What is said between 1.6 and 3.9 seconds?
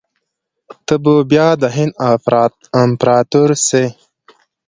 د هند امپراطور سې.